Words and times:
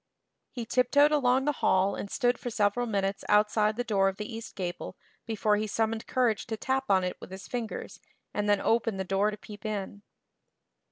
He 0.49 0.65
tiptoed 0.65 1.11
along 1.11 1.45
the 1.45 1.51
hall 1.61 1.93
and 1.93 2.09
stood 2.09 2.39
for 2.39 2.49
several 2.49 2.87
minutes 2.87 3.23
outside 3.29 3.75
the 3.75 3.83
door 3.83 4.09
of 4.09 4.17
the 4.17 4.25
east 4.35 4.55
gable 4.55 4.97
before 5.27 5.57
he 5.57 5.67
summoned 5.67 6.07
courage 6.07 6.47
to 6.47 6.57
tap 6.57 6.85
on 6.89 7.03
it 7.03 7.17
with 7.21 7.29
his 7.29 7.47
fingers 7.47 7.99
and 8.33 8.49
then 8.49 8.59
open 8.59 8.97
the 8.97 9.03
door 9.03 9.29
to 9.29 9.37
peep 9.37 9.63
in. 9.63 10.01